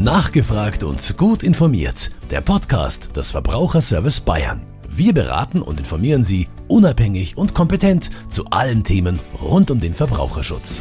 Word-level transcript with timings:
Nachgefragt 0.00 0.82
und 0.82 1.18
gut 1.18 1.42
informiert. 1.42 2.10
Der 2.30 2.40
Podcast 2.40 3.14
des 3.14 3.32
Verbraucherservice 3.32 4.22
Bayern. 4.22 4.62
Wir 4.88 5.12
beraten 5.12 5.60
und 5.60 5.78
informieren 5.78 6.24
Sie 6.24 6.48
unabhängig 6.68 7.36
und 7.36 7.54
kompetent 7.54 8.10
zu 8.30 8.46
allen 8.46 8.82
Themen 8.82 9.20
rund 9.42 9.70
um 9.70 9.78
den 9.78 9.92
Verbraucherschutz. 9.92 10.80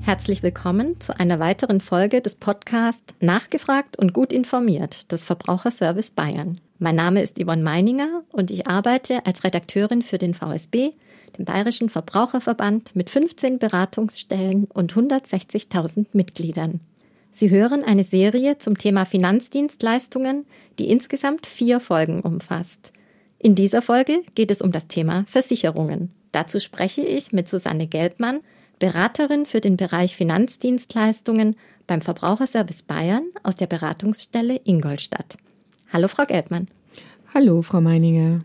Herzlich 0.00 0.42
willkommen 0.42 1.00
zu 1.00 1.20
einer 1.20 1.38
weiteren 1.38 1.80
Folge 1.80 2.20
des 2.20 2.34
Podcasts 2.34 3.14
Nachgefragt 3.20 3.96
und 3.96 4.14
gut 4.14 4.32
informiert 4.32 5.12
des 5.12 5.22
Verbraucherservice 5.22 6.10
Bayern. 6.10 6.60
Mein 6.80 6.96
Name 6.96 7.22
ist 7.22 7.40
Yvonne 7.40 7.62
Meininger 7.62 8.24
und 8.32 8.50
ich 8.50 8.66
arbeite 8.66 9.26
als 9.26 9.44
Redakteurin 9.44 10.02
für 10.02 10.18
den 10.18 10.34
VSB, 10.34 10.90
dem 11.38 11.44
Bayerischen 11.44 11.88
Verbraucherverband 11.88 12.96
mit 12.96 13.10
15 13.10 13.58
Beratungsstellen 13.58 14.64
und 14.64 14.92
160.000 14.92 16.06
Mitgliedern. 16.12 16.80
Sie 17.30 17.50
hören 17.50 17.84
eine 17.84 18.04
Serie 18.04 18.58
zum 18.58 18.76
Thema 18.76 19.04
Finanzdienstleistungen, 19.04 20.44
die 20.78 20.90
insgesamt 20.90 21.46
vier 21.46 21.80
Folgen 21.80 22.20
umfasst. 22.20 22.92
In 23.38 23.54
dieser 23.54 23.82
Folge 23.82 24.22
geht 24.34 24.50
es 24.50 24.60
um 24.60 24.72
das 24.72 24.88
Thema 24.88 25.24
Versicherungen. 25.28 26.12
Dazu 26.32 26.58
spreche 26.58 27.02
ich 27.02 27.32
mit 27.32 27.48
Susanne 27.48 27.86
Gelbmann, 27.86 28.40
Beraterin 28.80 29.46
für 29.46 29.60
den 29.60 29.76
Bereich 29.76 30.16
Finanzdienstleistungen 30.16 31.56
beim 31.86 32.00
Verbraucherservice 32.00 32.82
Bayern 32.82 33.24
aus 33.42 33.54
der 33.54 33.66
Beratungsstelle 33.66 34.60
Ingolstadt. 34.64 35.36
Hallo, 35.92 36.08
Frau 36.08 36.24
Gelbmann. 36.26 36.68
Hallo, 37.32 37.62
Frau 37.62 37.80
Meininger. 37.80 38.40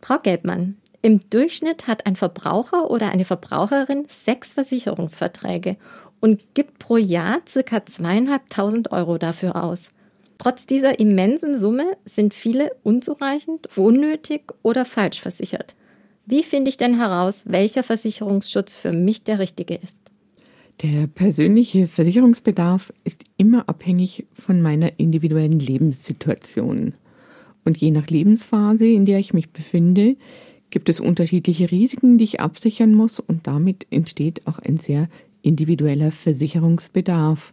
Frau 0.00 0.18
Gelbmann, 0.18 0.76
im 1.02 1.20
Durchschnitt 1.30 1.88
hat 1.88 2.06
ein 2.06 2.16
Verbraucher 2.16 2.90
oder 2.90 3.10
eine 3.10 3.24
Verbraucherin 3.24 4.04
sechs 4.08 4.54
Versicherungsverträge 4.54 5.76
und 6.20 6.40
gibt 6.54 6.78
pro 6.78 6.96
Jahr 6.96 7.40
ca. 7.52 7.84
zweieinhalbtausend 7.84 8.92
Euro 8.92 9.18
dafür 9.18 9.62
aus. 9.62 9.90
Trotz 10.38 10.66
dieser 10.66 11.00
immensen 11.00 11.58
Summe 11.58 11.84
sind 12.04 12.34
viele 12.34 12.70
unzureichend, 12.84 13.76
unnötig 13.76 14.52
oder 14.62 14.84
falsch 14.84 15.20
versichert. 15.20 15.74
Wie 16.24 16.44
finde 16.44 16.68
ich 16.68 16.76
denn 16.76 16.98
heraus, 16.98 17.42
welcher 17.46 17.82
Versicherungsschutz 17.82 18.76
für 18.76 18.92
mich 18.92 19.24
der 19.24 19.40
richtige 19.40 19.74
ist? 19.74 19.96
Der 20.82 21.06
persönliche 21.06 21.86
Versicherungsbedarf 21.86 22.92
ist 23.04 23.24
immer 23.36 23.68
abhängig 23.68 24.26
von 24.32 24.62
meiner 24.62 24.98
individuellen 24.98 25.58
Lebenssituation. 25.58 26.94
Und 27.64 27.76
je 27.76 27.90
nach 27.90 28.08
Lebensphase, 28.08 28.86
in 28.86 29.04
der 29.04 29.18
ich 29.18 29.34
mich 29.34 29.50
befinde, 29.50 30.16
gibt 30.72 30.88
es 30.88 31.00
unterschiedliche 31.00 31.70
Risiken, 31.70 32.18
die 32.18 32.24
ich 32.24 32.40
absichern 32.40 32.94
muss 32.94 33.20
und 33.20 33.46
damit 33.46 33.86
entsteht 33.90 34.46
auch 34.46 34.58
ein 34.58 34.78
sehr 34.78 35.08
individueller 35.42 36.10
Versicherungsbedarf, 36.10 37.52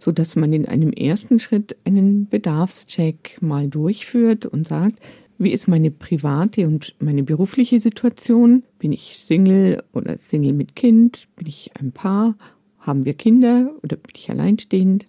so 0.00 0.10
dass 0.10 0.34
man 0.34 0.52
in 0.52 0.66
einem 0.66 0.92
ersten 0.92 1.38
Schritt 1.38 1.76
einen 1.84 2.28
Bedarfscheck 2.28 3.38
mal 3.40 3.68
durchführt 3.68 4.44
und 4.44 4.66
sagt, 4.66 4.98
wie 5.38 5.52
ist 5.52 5.68
meine 5.68 5.92
private 5.92 6.66
und 6.66 6.96
meine 6.98 7.22
berufliche 7.22 7.78
Situation? 7.78 8.64
Bin 8.80 8.92
ich 8.92 9.16
Single 9.18 9.84
oder 9.92 10.18
Single 10.18 10.52
mit 10.52 10.74
Kind? 10.74 11.28
Bin 11.36 11.46
ich 11.46 11.70
ein 11.78 11.92
Paar? 11.92 12.34
Haben 12.80 13.04
wir 13.04 13.14
Kinder 13.14 13.70
oder 13.84 13.96
bin 13.96 14.14
ich 14.16 14.30
alleinstehend? 14.30 15.06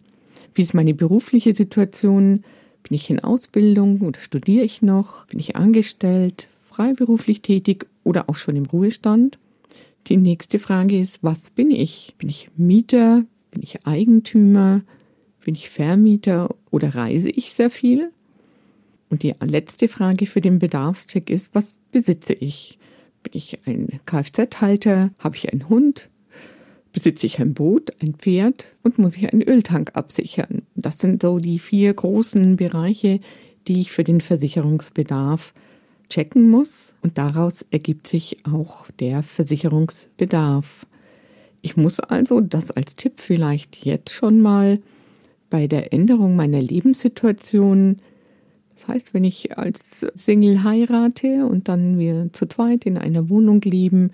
Wie 0.54 0.62
ist 0.62 0.76
meine 0.76 0.94
berufliche 0.94 1.56
Situation? 1.56 2.44
Bin 2.84 2.96
ich 2.96 3.10
in 3.10 3.20
Ausbildung 3.20 4.02
oder 4.02 4.20
studiere 4.20 4.66
ich 4.66 4.84
noch? 4.84 5.26
Bin 5.26 5.40
ich 5.40 5.56
angestellt? 5.56 6.48
Freiberuflich 6.80 7.42
tätig 7.42 7.88
oder 8.06 8.30
auch 8.30 8.36
schon 8.36 8.56
im 8.56 8.66
Ruhestand. 8.66 9.38
Die 10.08 10.16
nächste 10.16 10.60
Frage 10.60 10.98
ist, 10.98 11.22
was 11.22 11.50
bin 11.50 11.72
ich? 11.72 12.16
Bin 12.18 12.30
ich 12.30 12.50
Mieter? 12.56 13.26
Bin 13.52 13.62
ich 13.62 13.86
Eigentümer? 13.86 14.84
Bin 15.44 15.56
ich 15.56 15.70
Vermieter 15.70 16.56
oder 16.72 16.96
reise 16.96 17.32
ich 17.32 17.54
sehr 17.54 17.70
viel? 17.70 18.12
Und 19.10 19.24
die 19.24 19.36
letzte 19.42 19.90
Frage 19.90 20.26
für 20.26 20.40
den 20.40 20.60
Bedarfscheck 20.60 21.30
ist, 21.30 21.50
was 21.54 21.76
besitze 21.92 22.32
ich? 22.32 22.80
Bin 23.24 23.34
ich 23.36 23.60
ein 23.66 24.00
Kfz-Halter? 24.06 25.12
Habe 25.20 25.36
ich 25.36 25.52
einen 25.52 25.68
Hund? 25.68 26.10
Besitze 26.94 27.26
ich 27.26 27.42
ein 27.42 27.56
Boot, 27.56 27.92
ein 28.02 28.14
Pferd 28.14 28.74
und 28.84 29.00
muss 29.00 29.18
ich 29.18 29.34
einen 29.34 29.42
Öltank 29.42 29.98
absichern? 29.98 30.62
Das 30.76 31.00
sind 31.00 31.24
so 31.24 31.40
die 31.40 31.60
vier 31.60 31.94
großen 31.94 32.56
Bereiche, 32.56 33.20
die 33.68 33.82
ich 33.82 33.92
für 33.92 34.06
den 34.06 34.22
Versicherungsbedarf 34.22 35.54
checken 36.10 36.50
muss 36.50 36.96
und 37.02 37.18
daraus 37.18 37.66
ergibt 37.72 38.08
sich 38.08 38.38
auch 38.46 38.90
der 39.00 39.24
Versicherungsbedarf. 39.24 40.86
Ich 41.62 41.78
muss 41.78 42.00
also 42.00 42.42
das 42.42 42.72
als 42.72 42.96
Tipp 42.96 43.14
vielleicht 43.18 43.86
jetzt 43.86 44.12
schon 44.12 44.42
mal 44.42 44.80
bei 45.50 45.68
der 45.68 45.94
Änderung 45.94 46.36
meiner 46.36 46.62
Lebenssituation, 46.62 47.98
das 48.76 48.88
heißt, 48.88 49.14
wenn 49.14 49.26
ich 49.26 49.58
als 49.58 50.06
Single 50.14 50.64
heirate 50.64 51.46
und 51.46 51.68
dann 51.68 52.00
wir 52.00 52.32
zu 52.32 52.48
zweit 52.48 52.86
in 52.86 52.98
einer 52.98 53.30
Wohnung 53.30 53.60
leben, 53.62 54.12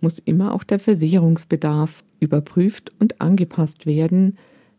muss 0.00 0.20
immer 0.20 0.54
auch 0.54 0.62
der 0.62 0.78
Versicherungsbedarf 0.78 2.04
überprüft 2.20 2.92
und 3.00 3.20
angepasst 3.20 3.86
werden. 3.86 4.38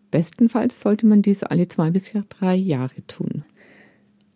Bestenfalls 0.10 0.80
sollte 0.80 1.06
man 1.06 1.22
dies 1.22 1.44
alle 1.44 1.68
zwei 1.68 1.92
bis 1.92 2.12
drei 2.30 2.56
Jahre 2.56 3.06
tun. 3.08 3.44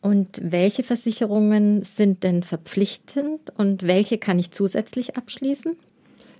Und 0.01 0.39
welche 0.43 0.83
Versicherungen 0.83 1.83
sind 1.83 2.23
denn 2.23 2.43
verpflichtend 2.43 3.51
und 3.57 3.83
welche 3.83 4.17
kann 4.17 4.39
ich 4.39 4.51
zusätzlich 4.51 5.17
abschließen? 5.17 5.75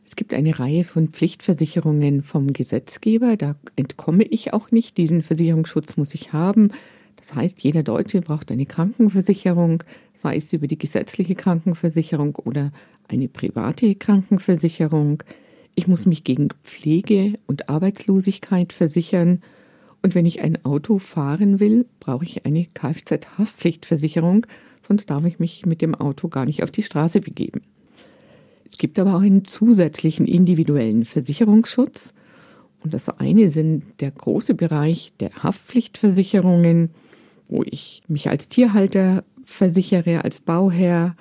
Es 0.06 0.16
gibt 0.16 0.34
eine 0.34 0.58
Reihe 0.58 0.86
von 0.86 1.10
Pflichtversicherungen 1.10 2.24
vom 2.24 2.54
Gesetzgeber. 2.54 3.38
Da 3.38 3.56
entkomme 3.76 4.24
ich 4.24 4.54
auch 4.54 4.72
nicht. 4.72 4.98
Diesen 4.98 5.22
Versicherungsschutz 5.22 5.98
muss 5.98 6.16
ich 6.16 6.34
haben. 6.34 6.72
Das 7.18 7.36
heißt, 7.36 7.62
jeder 7.62 7.84
Deutsche 7.84 8.22
braucht 8.22 8.50
eine 8.52 8.66
Krankenversicherung, 8.66 9.84
sei 10.16 10.38
es 10.38 10.52
über 10.54 10.68
die 10.68 10.80
gesetzliche 10.80 11.36
Krankenversicherung 11.36 12.38
oder 12.38 12.72
eine 13.08 13.28
private 13.28 13.94
Krankenversicherung. 13.94 15.22
Ich 15.76 15.88
muss 15.88 16.06
mich 16.06 16.24
gegen 16.24 16.48
Pflege 16.64 17.34
und 17.46 17.70
Arbeitslosigkeit 17.70 18.74
versichern 18.74 19.42
und 20.02 20.16
wenn 20.16 20.26
ich 20.26 20.42
ein 20.42 20.64
Auto 20.64 21.00
fahren 21.00 21.60
will, 21.60 21.86
brauche 22.00 22.26
ich 22.26 22.46
eine 22.46 22.66
Kfz-Haftpflichtversicherung, 22.66 24.46
sonst 24.88 25.10
darf 25.10 25.26
ich 25.26 25.40
mich 25.40 25.66
mit 25.66 25.82
dem 25.82 25.96
Auto 25.96 26.30
gar 26.30 26.46
nicht 26.46 26.64
auf 26.64 26.72
die 26.72 26.84
Straße 26.84 27.20
begeben. 27.22 27.62
Es 28.72 28.78
gibt 28.78 29.00
aber 29.00 29.16
auch 29.16 29.22
einen 29.22 29.46
zusätzlichen 29.46 30.28
individuellen 30.28 31.06
Versicherungsschutz. 31.06 32.14
Und 32.82 32.94
das 32.94 33.10
eine 33.10 33.50
sind 33.50 33.84
der 34.00 34.12
große 34.12 34.54
Bereich 34.54 35.12
der 35.20 35.32
Haftpflichtversicherungen, 35.44 36.92
wo 37.50 37.64
ich 37.64 38.04
mich 38.08 38.30
als 38.30 38.48
Tierhalter 38.48 39.24
versichere, 39.44 40.24
als 40.24 40.40
Bauherr, 40.40 41.16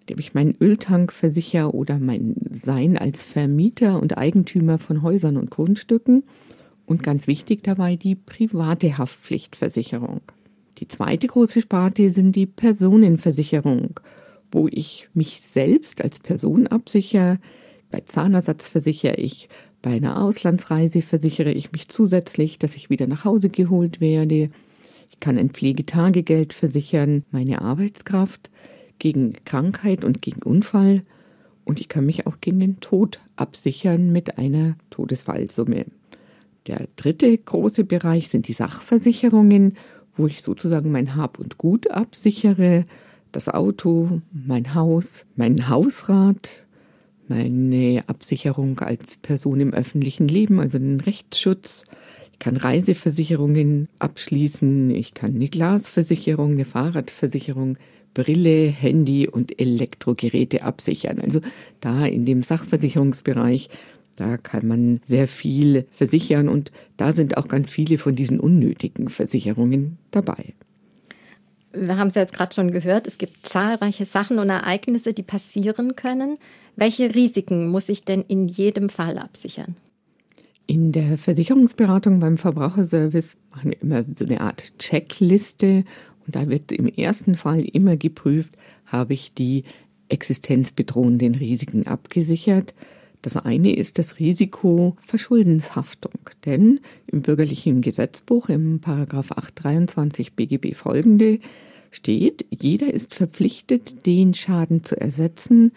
indem 0.00 0.18
ich 0.20 0.32
meinen 0.32 0.56
Öltank 0.60 1.12
versichere 1.12 1.74
oder 1.74 1.98
mein 1.98 2.36
Sein 2.50 2.96
als 2.96 3.24
Vermieter 3.24 4.00
und 4.00 4.16
Eigentümer 4.16 4.78
von 4.78 5.02
Häusern 5.02 5.36
und 5.36 5.50
Grundstücken. 5.50 6.22
Und 6.86 7.02
ganz 7.02 7.26
wichtig 7.26 7.62
dabei 7.62 7.96
die 7.96 8.14
private 8.14 8.98
Haftpflichtversicherung. 8.98 10.20
Die 10.78 10.88
zweite 10.88 11.26
große 11.26 11.60
Sparte 11.60 12.10
sind 12.10 12.34
die 12.34 12.46
Personenversicherung, 12.46 14.00
wo 14.50 14.68
ich 14.68 15.08
mich 15.14 15.40
selbst 15.40 16.02
als 16.02 16.18
Person 16.18 16.66
absichere. 16.66 17.38
Bei 17.90 18.00
Zahnersatz 18.00 18.68
versichere 18.68 19.16
ich, 19.16 19.48
bei 19.82 19.90
einer 19.90 20.22
Auslandsreise 20.22 21.02
versichere 21.02 21.52
ich 21.52 21.72
mich 21.72 21.88
zusätzlich, 21.88 22.58
dass 22.58 22.74
ich 22.74 22.90
wieder 22.90 23.06
nach 23.06 23.24
Hause 23.24 23.48
geholt 23.48 24.00
werde. 24.00 24.50
Ich 25.10 25.20
kann 25.20 25.38
ein 25.38 25.50
Pflegetagegeld 25.50 26.52
versichern, 26.52 27.24
meine 27.30 27.62
Arbeitskraft 27.62 28.50
gegen 28.98 29.34
Krankheit 29.44 30.04
und 30.04 30.22
gegen 30.22 30.42
Unfall. 30.42 31.02
Und 31.64 31.80
ich 31.80 31.88
kann 31.88 32.06
mich 32.06 32.26
auch 32.26 32.40
gegen 32.40 32.60
den 32.60 32.80
Tod 32.80 33.20
absichern 33.36 34.10
mit 34.10 34.38
einer 34.38 34.76
Todesfallsumme. 34.90 35.86
Der 36.66 36.86
dritte 36.96 37.36
große 37.36 37.84
Bereich 37.84 38.28
sind 38.28 38.48
die 38.48 38.52
Sachversicherungen, 38.52 39.76
wo 40.16 40.26
ich 40.26 40.42
sozusagen 40.42 40.92
mein 40.92 41.16
Hab 41.16 41.38
und 41.38 41.58
Gut 41.58 41.90
absichere, 41.90 42.84
das 43.32 43.48
Auto, 43.48 44.20
mein 44.32 44.74
Haus, 44.74 45.26
meinen 45.36 45.68
Hausrat, 45.68 46.64
meine 47.28 48.04
Absicherung 48.06 48.78
als 48.80 49.16
Person 49.16 49.60
im 49.60 49.72
öffentlichen 49.72 50.28
Leben, 50.28 50.60
also 50.60 50.78
den 50.78 51.00
Rechtsschutz. 51.00 51.84
Ich 52.32 52.38
kann 52.38 52.56
Reiseversicherungen 52.56 53.88
abschließen, 53.98 54.90
ich 54.90 55.14
kann 55.14 55.34
eine 55.34 55.48
Glasversicherung, 55.48 56.52
eine 56.52 56.64
Fahrradversicherung, 56.64 57.78
Brille, 58.14 58.66
Handy 58.68 59.28
und 59.28 59.58
Elektrogeräte 59.58 60.62
absichern. 60.62 61.18
Also 61.20 61.40
da 61.80 62.04
in 62.04 62.24
dem 62.26 62.42
Sachversicherungsbereich 62.42 63.70
da 64.22 64.36
kann 64.36 64.68
man 64.68 65.00
sehr 65.04 65.26
viel 65.26 65.84
versichern 65.90 66.48
und 66.48 66.70
da 66.96 67.12
sind 67.12 67.36
auch 67.36 67.48
ganz 67.48 67.72
viele 67.72 67.98
von 67.98 68.14
diesen 68.14 68.38
unnötigen 68.38 69.08
Versicherungen 69.08 69.98
dabei. 70.12 70.54
Wir 71.72 71.98
haben 71.98 72.08
es 72.08 72.14
ja 72.14 72.22
jetzt 72.22 72.34
gerade 72.34 72.54
schon 72.54 72.70
gehört, 72.70 73.08
es 73.08 73.18
gibt 73.18 73.44
zahlreiche 73.44 74.04
Sachen 74.04 74.38
und 74.38 74.48
Ereignisse, 74.48 75.12
die 75.12 75.24
passieren 75.24 75.96
können. 75.96 76.38
Welche 76.76 77.12
Risiken 77.12 77.68
muss 77.68 77.88
ich 77.88 78.04
denn 78.04 78.22
in 78.22 78.46
jedem 78.46 78.90
Fall 78.90 79.18
absichern? 79.18 79.74
In 80.68 80.92
der 80.92 81.18
Versicherungsberatung 81.18 82.20
beim 82.20 82.38
Verbraucherservice 82.38 83.36
machen 83.50 83.72
wir 83.72 83.82
immer 83.82 84.04
so 84.16 84.24
eine 84.24 84.40
Art 84.40 84.78
Checkliste 84.78 85.84
und 86.24 86.36
da 86.36 86.48
wird 86.48 86.70
im 86.70 86.86
ersten 86.86 87.34
Fall 87.34 87.62
immer 87.62 87.96
geprüft, 87.96 88.54
habe 88.86 89.14
ich 89.14 89.32
die 89.32 89.64
existenzbedrohenden 90.08 91.34
Risiken 91.34 91.88
abgesichert. 91.88 92.74
Das 93.22 93.36
eine 93.36 93.74
ist 93.74 93.98
das 94.00 94.18
Risiko 94.18 94.96
Verschuldenshaftung, 95.06 96.18
denn 96.44 96.80
im 97.06 97.22
bürgerlichen 97.22 97.80
Gesetzbuch 97.80 98.48
im 98.48 98.80
Paragraph 98.80 99.30
823 99.30 100.32
BGB 100.32 100.74
folgende 100.74 101.38
steht, 101.92 102.44
jeder 102.50 102.92
ist 102.92 103.14
verpflichtet, 103.14 104.06
den 104.06 104.34
Schaden 104.34 104.82
zu 104.82 105.00
ersetzen, 105.00 105.72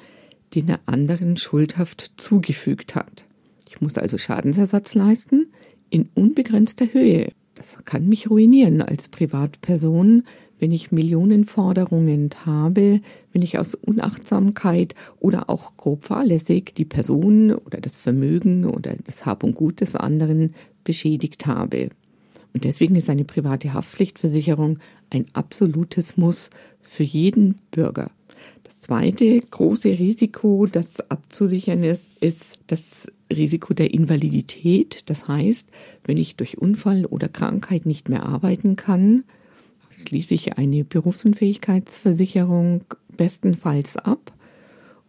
den 0.56 0.70
er 0.70 0.80
anderen 0.86 1.38
schuldhaft 1.38 2.14
zugefügt 2.18 2.96
hat. 2.96 3.26
Ich 3.70 3.80
muss 3.82 3.98
also 3.98 4.18
Schadensersatz 4.18 4.96
leisten 4.96 5.48
in 5.90 6.10
unbegrenzter 6.16 6.92
Höhe. 6.92 7.32
Das 7.56 7.78
kann 7.86 8.08
mich 8.08 8.30
ruinieren 8.30 8.82
als 8.82 9.10
Privatperson, 9.10 10.24
wenn 10.60 10.72
ich 10.72 10.92
Millionenforderungen 10.92 12.30
habe, 12.46 13.02
wenn 13.32 13.42
ich 13.42 13.60
aus 13.60 13.76
Unachtsamkeit 13.76 14.96
oder 15.20 15.50
auch 15.50 15.76
grob 15.78 16.04
fahrlässig 16.04 16.74
die 16.76 16.86
Person 16.86 17.54
oder 17.54 17.82
das 17.82 17.98
Vermögen 17.98 18.66
oder 18.66 18.96
das 19.06 19.26
Hab 19.26 19.44
und 19.44 19.56
Gut 19.56 19.82
des 19.82 19.96
anderen 19.96 20.54
beschädigt 20.84 21.46
habe. 21.46 21.90
Und 22.54 22.64
deswegen 22.64 22.96
ist 22.96 23.10
eine 23.10 23.26
private 23.26 23.74
Haftpflichtversicherung 23.74 24.80
ein 25.10 25.26
absolutes 25.34 26.16
Muss 26.16 26.50
für 26.82 27.04
jeden 27.04 27.56
Bürger. 27.72 28.12
Das 28.64 28.80
zweite 28.80 29.42
große 29.42 29.90
Risiko, 29.90 30.66
das 30.66 31.02
abzusichern 31.10 31.84
ist, 31.84 32.10
ist 32.22 32.60
das 32.68 33.12
Risiko 33.30 33.74
der 33.74 33.94
Invalidität. 33.94 35.10
Das 35.10 35.28
heißt, 35.28 35.68
wenn 36.06 36.16
ich 36.16 36.38
durch 36.38 36.58
Unfall 36.58 37.06
oder 37.06 37.28
Krankheit 37.28 37.86
nicht 37.86 38.08
mehr 38.08 38.24
arbeiten 38.24 38.78
kann, 38.78 39.26
schließe 40.08 40.34
ich 40.34 40.58
eine 40.58 40.84
Berufsunfähigkeitsversicherung 40.84 42.82
bestenfalls 43.16 43.98
ab. 43.98 44.32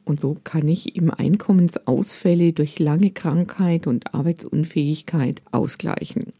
Und 0.04 0.20
so 0.20 0.36
kann 0.44 0.68
ich 0.68 0.96
eben 0.96 1.10
Einkommensausfälle 1.10 2.52
durch 2.52 2.78
lange 2.78 3.10
Krankheit 3.10 3.86
und 3.86 4.14
Arbeitsunfähigkeit 4.14 5.42
ausgleichen. 5.50 6.32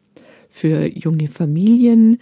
Für 0.49 0.87
junge 0.87 1.29
Familien 1.29 2.21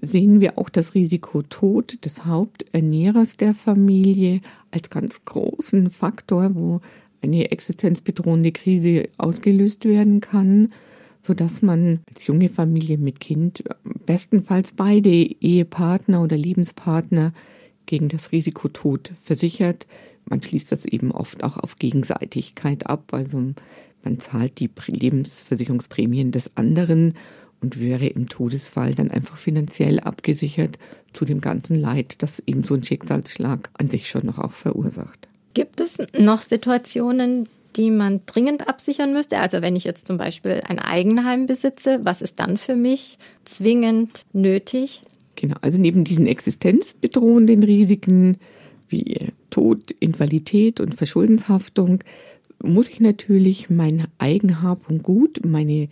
sehen 0.00 0.40
wir 0.40 0.58
auch 0.58 0.70
das 0.70 0.94
Risiko 0.94 1.42
Tod 1.42 2.04
des 2.04 2.24
Haupternährers 2.24 3.36
der 3.36 3.54
Familie 3.54 4.40
als 4.70 4.90
ganz 4.90 5.24
großen 5.24 5.90
Faktor, 5.90 6.54
wo 6.54 6.80
eine 7.22 7.50
existenzbedrohende 7.50 8.52
Krise 8.52 9.08
ausgelöst 9.18 9.84
werden 9.84 10.20
kann 10.20 10.72
sodass 11.26 11.60
man 11.60 12.00
als 12.08 12.26
junge 12.26 12.48
Familie 12.48 12.98
mit 12.98 13.18
Kind 13.18 13.64
bestenfalls 14.06 14.72
beide 14.72 15.10
Ehepartner 15.10 16.22
oder 16.22 16.36
Lebenspartner 16.36 17.32
gegen 17.86 18.08
das 18.08 18.30
Risiko 18.30 18.68
Tod 18.68 19.12
versichert. 19.24 19.86
Man 20.24 20.42
schließt 20.42 20.70
das 20.70 20.84
eben 20.84 21.10
oft 21.10 21.42
auch 21.42 21.56
auf 21.56 21.76
Gegenseitigkeit 21.76 22.86
ab. 22.86 23.12
Also 23.12 23.38
man 24.04 24.20
zahlt 24.20 24.60
die 24.60 24.70
Lebensversicherungsprämien 24.86 26.30
des 26.30 26.56
anderen 26.56 27.14
und 27.60 27.80
wäre 27.80 28.06
im 28.06 28.28
Todesfall 28.28 28.94
dann 28.94 29.10
einfach 29.10 29.36
finanziell 29.36 29.98
abgesichert 29.98 30.78
zu 31.12 31.24
dem 31.24 31.40
ganzen 31.40 31.74
Leid, 31.74 32.22
das 32.22 32.40
eben 32.46 32.62
so 32.62 32.74
ein 32.74 32.84
Schicksalsschlag 32.84 33.70
an 33.74 33.88
sich 33.88 34.08
schon 34.08 34.26
noch 34.26 34.38
auch 34.38 34.52
verursacht. 34.52 35.26
Gibt 35.54 35.80
es 35.80 35.98
noch 36.18 36.42
Situationen, 36.42 37.48
die 37.76 37.90
man 37.90 38.20
dringend 38.26 38.68
absichern 38.68 39.12
müsste? 39.12 39.38
Also 39.38 39.62
wenn 39.62 39.76
ich 39.76 39.84
jetzt 39.84 40.06
zum 40.06 40.16
Beispiel 40.16 40.62
ein 40.66 40.78
Eigenheim 40.78 41.46
besitze, 41.46 42.00
was 42.02 42.22
ist 42.22 42.40
dann 42.40 42.56
für 42.56 42.76
mich 42.76 43.18
zwingend 43.44 44.22
nötig? 44.32 45.02
Genau, 45.36 45.56
also 45.60 45.80
neben 45.80 46.04
diesen 46.04 46.26
existenzbedrohenden 46.26 47.62
Risiken 47.62 48.38
wie 48.88 49.16
Tod, 49.50 49.90
Invalidität 50.00 50.80
und 50.80 50.94
Verschuldenshaftung 50.94 52.02
muss 52.62 52.88
ich 52.88 53.00
natürlich 53.00 53.68
mein 53.68 54.04
Eigenhab 54.18 54.88
und 54.88 55.02
Gut, 55.02 55.44
meine 55.44 55.88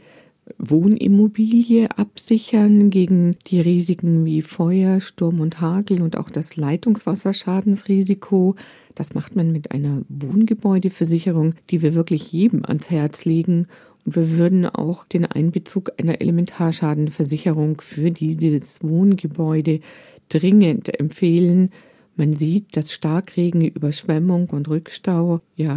Wohnimmobilie 0.58 1.88
absichern 1.96 2.90
gegen 2.90 3.36
die 3.46 3.60
Risiken 3.60 4.24
wie 4.24 4.42
Feuer, 4.42 5.00
Sturm 5.00 5.40
und 5.40 5.60
Hagel 5.60 6.02
und 6.02 6.16
auch 6.16 6.30
das 6.30 6.56
Leitungswasserschadensrisiko. 6.56 8.54
Das 8.94 9.14
macht 9.14 9.36
man 9.36 9.52
mit 9.52 9.72
einer 9.72 10.02
Wohngebäudeversicherung, 10.08 11.54
die 11.70 11.80
wir 11.82 11.94
wirklich 11.94 12.30
jedem 12.30 12.64
ans 12.64 12.90
Herz 12.90 13.24
legen. 13.24 13.68
Und 14.04 14.16
wir 14.16 14.36
würden 14.36 14.66
auch 14.66 15.06
den 15.06 15.24
Einbezug 15.24 15.92
einer 15.98 16.20
Elementarschadenversicherung 16.20 17.80
für 17.80 18.10
dieses 18.10 18.82
Wohngebäude 18.82 19.80
dringend 20.28 21.00
empfehlen. 21.00 21.70
Man 22.16 22.36
sieht, 22.36 22.76
dass 22.76 22.92
Starkregen, 22.92 23.62
Überschwemmung 23.62 24.50
und 24.50 24.68
Rückstau 24.68 25.40
ja 25.56 25.76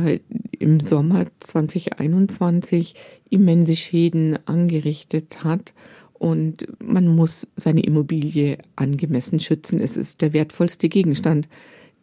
im 0.60 0.80
Sommer 0.80 1.26
2021 1.40 2.94
immense 3.30 3.76
Schäden 3.76 4.38
angerichtet 4.46 5.44
hat 5.44 5.74
und 6.14 6.68
man 6.84 7.08
muss 7.08 7.48
seine 7.56 7.82
Immobilie 7.82 8.58
angemessen 8.76 9.40
schützen. 9.40 9.80
Es 9.80 9.98
ist 9.98 10.22
der 10.22 10.34
wertvollste 10.34 10.90
Gegenstand, 10.90 11.48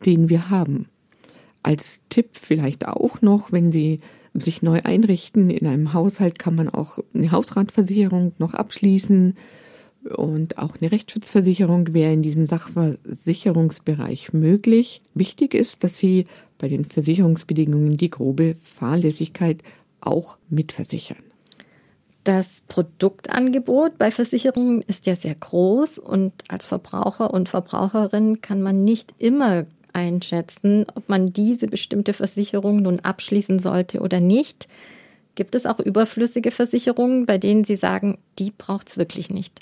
den 0.05 0.29
wir 0.29 0.51
haben. 0.51 0.89
Als 1.63 2.03
Tipp 2.09 2.31
vielleicht 2.33 2.87
auch 2.87 3.23
noch, 3.23 3.53
wenn 3.53 3.73
Sie 3.73 4.01
sich 4.35 4.63
neu 4.63 4.81
einrichten 4.83 5.49
in 5.51 5.67
einem 5.67 5.93
Haushalt, 5.93 6.39
kann 6.39 6.57
man 6.57 6.69
auch 6.69 6.99
eine 7.15 7.31
Hausratversicherung 7.31 8.33
noch 8.39 8.55
abschließen 8.55 9.37
und 10.05 10.59
auch 10.59 10.77
eine 10.81 10.93
Rechtsschutzversicherung 10.93 11.95
wäre 11.95 12.13
in 12.13 12.23
diesem 12.23 12.47
Sachversicherungsbereich 12.47 14.33
möglich. 14.33 15.01
Wichtig 15.15 15.55
ist, 15.55 15.83
dass 15.85 15.99
Sie 15.99 16.25
bei 16.59 16.69
den 16.69 16.85
Versicherungsbedingungen 16.85 17.97
die 17.97 18.11
grobe 18.11 18.57
Fahrlässigkeit 18.63 19.63
auch 20.01 20.37
mitversichern. 20.49 21.23
Das 22.25 22.63
Produktangebot 22.69 23.99
bei 23.99 24.11
Versicherungen 24.11 24.83
ist 24.83 25.07
ja 25.07 25.15
sehr 25.15 25.35
groß 25.35 25.99
und 25.99 26.33
als 26.49 26.65
Verbraucher 26.65 27.35
und 27.35 27.51
Verbraucherin 27.51 28.41
kann 28.41 28.63
man 28.63 28.83
nicht 28.83 29.15
immer 29.19 29.67
einschätzen, 29.93 30.87
ob 30.95 31.09
man 31.09 31.33
diese 31.33 31.67
bestimmte 31.67 32.15
Versicherung 32.15 32.83
nun 32.83 33.01
abschließen 33.01 33.59
sollte 33.59 34.01
oder 34.01 34.21
nicht. 34.21 34.69
Gibt 35.35 35.55
es 35.55 35.67
auch 35.67 35.81
überflüssige 35.81 36.51
Versicherungen, 36.51 37.27
bei 37.27 37.39
denen 37.39 37.65
Sie 37.65 37.77
sagen, 37.77 38.19
die 38.39 38.53
braucht 38.57 38.89
es 38.89 38.97
wirklich 38.97 39.31
nicht? 39.31 39.61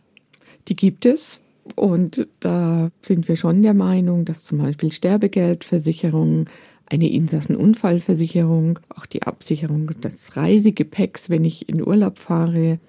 Die 0.69 0.77
gibt 0.77 1.07
es. 1.07 1.41
Und 1.77 2.27
da 2.41 2.91
sind 3.03 3.29
wir 3.29 3.37
schon 3.37 3.63
der 3.63 3.75
Meinung, 3.75 4.25
dass 4.25 4.43
zum 4.45 4.59
Beispiel 4.59 4.91
Sterbegeldversicherungen, 4.91 6.51
eine 6.87 7.09
Insassenunfallversicherung, 7.11 8.81
auch 8.91 9.07
die 9.07 9.23
Absicherung 9.23 9.93
des 10.01 10.37
Reisegepäcks, 10.37 11.31
wenn 11.31 11.45
ich 11.45 11.69
in 11.69 11.87
Urlaub 11.87 12.19
fahre, 12.19 12.81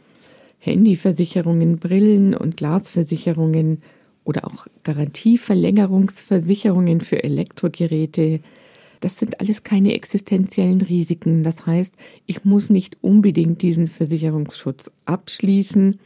Handyversicherungen, 0.60 1.78
Brillen 1.78 2.34
und 2.36 2.58
Glasversicherungen 2.58 3.84
oder 4.26 4.48
auch 4.48 4.66
Garantieverlängerungsversicherungen 4.84 7.02
für 7.02 7.24
Elektrogeräte. 7.24 8.40
Das 9.00 9.20
sind 9.20 9.40
alles 9.40 9.64
keine 9.64 9.94
existenziellen 9.94 10.82
Risiken. 10.82 11.44
Das 11.44 11.66
heißt, 11.66 11.96
ich 12.26 12.44
muss 12.44 12.70
nicht 12.70 12.98
unbedingt 13.02 13.62
diesen 13.62 13.88
Versicherungsschutz 13.88 14.92
abschließen 15.06 15.98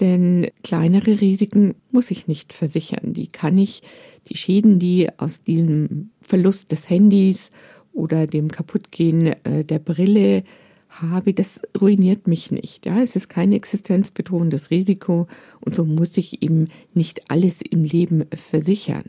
denn 0.00 0.48
kleinere 0.62 1.20
Risiken 1.20 1.74
muss 1.90 2.10
ich 2.10 2.26
nicht 2.26 2.52
versichern. 2.52 3.12
Die 3.12 3.26
kann 3.26 3.58
ich, 3.58 3.82
die 4.28 4.36
Schäden, 4.36 4.78
die 4.78 5.08
aus 5.18 5.42
diesem 5.42 6.10
Verlust 6.20 6.72
des 6.72 6.88
Handys 6.88 7.50
oder 7.92 8.26
dem 8.26 8.50
Kaputtgehen 8.50 9.34
äh, 9.44 9.64
der 9.64 9.78
Brille 9.78 10.44
habe, 10.88 11.34
das 11.34 11.60
ruiniert 11.78 12.26
mich 12.26 12.50
nicht. 12.50 12.86
Ja, 12.86 13.00
es 13.00 13.16
ist 13.16 13.28
kein 13.28 13.52
existenzbedrohendes 13.52 14.70
Risiko 14.70 15.26
und 15.60 15.74
so 15.74 15.84
muss 15.84 16.16
ich 16.16 16.42
eben 16.42 16.68
nicht 16.94 17.30
alles 17.30 17.60
im 17.62 17.84
Leben 17.84 18.24
versichern. 18.34 19.04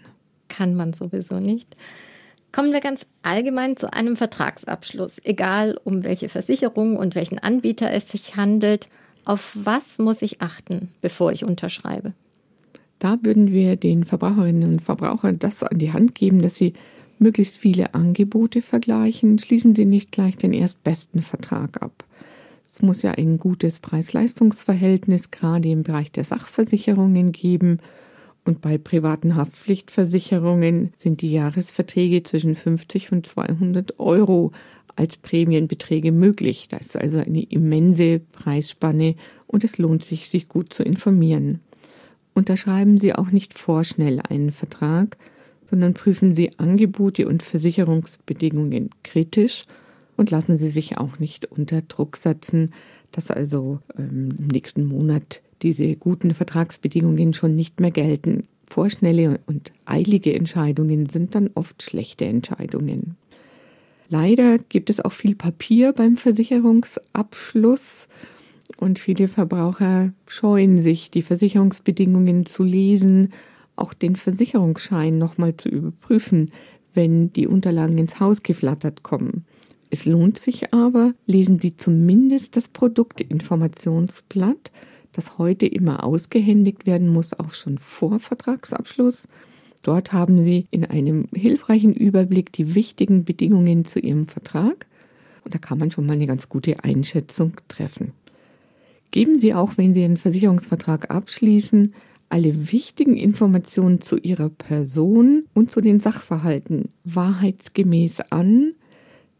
Kann 0.50 0.75
man 0.75 0.93
sowieso 0.93 1.39
nicht. 1.39 1.75
Kommen 2.51 2.74
wir 2.74 2.79
ganz 2.79 3.05
allgemein 3.22 3.77
zu 3.77 3.93
einem 3.93 4.15
Vertragsabschluss, 4.15 5.22
egal 5.24 5.79
um 5.84 6.03
welche 6.03 6.29
Versicherung 6.29 6.98
und 6.98 7.13
welchen 7.13 7.38
Anbieter 7.38 7.91
es 7.91 8.10
sich 8.10 8.36
handelt. 8.36 8.89
Auf 9.25 9.55
was 9.55 9.99
muss 9.99 10.21
ich 10.21 10.41
achten, 10.41 10.89
bevor 11.01 11.31
ich 11.31 11.43
unterschreibe? 11.43 12.13
Da 12.99 13.17
würden 13.21 13.51
wir 13.51 13.75
den 13.75 14.03
Verbraucherinnen 14.03 14.73
und 14.73 14.81
Verbrauchern 14.81 15.39
das 15.39 15.63
an 15.63 15.79
die 15.79 15.93
Hand 15.93 16.15
geben, 16.15 16.41
dass 16.41 16.55
sie 16.55 16.73
möglichst 17.17 17.57
viele 17.57 17.93
Angebote 17.93 18.61
vergleichen. 18.61 19.39
Schließen 19.39 19.75
Sie 19.75 19.85
nicht 19.85 20.11
gleich 20.11 20.38
den 20.38 20.53
erstbesten 20.53 21.21
Vertrag 21.21 21.81
ab. 21.81 22.05
Es 22.67 22.81
muss 22.81 23.01
ja 23.01 23.11
ein 23.11 23.39
gutes 23.39 23.79
Preis-Leistungs-Verhältnis 23.79 25.31
gerade 25.31 25.69
im 25.69 25.83
Bereich 25.83 26.11
der 26.11 26.23
Sachversicherungen 26.23 27.31
geben. 27.31 27.79
Und 28.45 28.61
bei 28.61 28.77
privaten 28.77 29.35
Haftpflichtversicherungen 29.35 30.93
sind 30.97 31.21
die 31.21 31.31
Jahresverträge 31.31 32.23
zwischen 32.23 32.55
50 32.55 33.11
und 33.11 33.27
200 33.27 33.99
Euro 33.99 34.51
als 34.96 35.17
Prämienbeträge 35.17 36.12
möglich. 36.12 36.67
Das 36.69 36.81
ist 36.81 36.98
also 36.98 37.19
eine 37.19 37.43
immense 37.43 38.19
Preisspanne 38.31 39.15
und 39.48 39.63
es 39.63 39.77
lohnt 39.77 40.03
sich, 40.05 40.29
sich 40.29 40.48
gut 40.48 40.74
zu 40.74 40.84
informieren. 40.84 41.60
Unterschreiben 42.34 42.98
Sie 43.00 43.13
auch 43.13 43.31
nicht 43.31 43.58
vorschnell 43.58 44.22
einen 44.27 44.51
Vertrag, 44.51 45.17
sondern 45.69 45.93
prüfen 45.93 46.36
Sie 46.36 46.58
Angebote 46.58 47.27
und 47.27 47.43
Versicherungsbedingungen 47.43 48.89
kritisch 49.03 49.65
und 50.17 50.31
lassen 50.31 50.58
Sie 50.58 50.69
sich 50.69 50.98
auch 50.98 51.19
nicht 51.19 51.46
unter 51.46 51.81
Druck 51.81 52.17
setzen, 52.17 52.74
dass 53.12 53.31
also 53.31 53.79
ähm, 53.98 54.36
im 54.38 54.48
nächsten 54.48 54.86
Monat 54.86 55.41
diese 55.62 55.96
guten 55.96 56.34
Vertragsbedingungen 56.34 57.34
schon 57.34 57.55
nicht 57.55 57.79
mehr 57.79 57.91
gelten. 57.91 58.48
Vorschnelle 58.65 59.39
und 59.48 59.72
eilige 59.86 60.34
Entscheidungen 60.34 61.10
sind 61.10 61.36
dann 61.36 61.50
oft 61.55 61.81
schlechte 61.81 62.25
Entscheidungen. 62.25 63.17
Leider 64.09 64.57
gibt 64.57 64.89
es 64.89 64.99
auch 64.99 65.11
viel 65.11 65.35
Papier 65.35 65.93
beim 65.93 66.15
Versicherungsabschluss 66.15 68.07
und 68.77 68.97
viele 68.97 69.27
Verbraucher 69.27 70.11
scheuen 70.27 70.81
sich, 70.81 71.11
die 71.11 71.21
Versicherungsbedingungen 71.21 72.47
zu 72.47 72.63
lesen, 72.63 73.31
auch 73.75 73.93
den 73.93 74.15
Versicherungsschein 74.15 75.19
nochmal 75.19 75.55
zu 75.57 75.69
überprüfen, 75.69 76.51
wenn 76.95 77.31
die 77.33 77.45
Unterlagen 77.45 77.99
ins 77.99 78.19
Haus 78.19 78.41
geflattert 78.41 79.03
kommen. 79.03 79.45
Es 79.91 80.05
lohnt 80.05 80.39
sich 80.39 80.73
aber, 80.73 81.13
lesen 81.27 81.59
Sie 81.59 81.77
zumindest 81.77 82.55
das 82.55 82.67
Produktinformationsblatt, 82.67 84.71
das 85.13 85.37
heute 85.37 85.67
immer 85.67 86.03
ausgehändigt 86.03 86.87
werden 86.87 87.09
muss, 87.09 87.39
auch 87.39 87.53
schon 87.53 87.77
vor 87.77 88.19
Vertragsabschluss. 88.19 89.27
Dort 89.83 90.12
haben 90.12 90.43
Sie 90.43 90.67
in 90.71 90.86
einem 90.86 91.27
hilfreichen 91.33 91.93
Überblick 91.93 92.51
die 92.51 92.75
wichtigen 92.75 93.24
Bedingungen 93.24 93.86
zu 93.86 94.00
Ihrem 94.00 94.27
Vertrag 94.27 94.88
und 95.45 95.55
da 95.55 95.59
kann 95.59 95.79
man 95.79 95.91
schon 95.91 96.05
mal 96.05 96.13
eine 96.13 96.27
ganz 96.27 96.50
gute 96.50 96.83
Einschätzung 96.83 97.53
treffen. 97.67 98.13
Geben 99.12 99.39
Sie 99.39 99.53
auch, 99.53 99.77
wenn 99.77 99.93
Sie 99.93 100.03
einen 100.03 100.17
Versicherungsvertrag 100.17 101.09
abschließen, 101.09 101.93
alle 102.29 102.71
wichtigen 102.71 103.15
Informationen 103.15 104.01
zu 104.01 104.17
Ihrer 104.17 104.50
Person 104.50 105.45
und 105.53 105.71
zu 105.71 105.81
den 105.81 106.00
Sachverhalten 106.00 106.89
wahrheitsgemäß 107.05 108.21
an, 108.29 108.74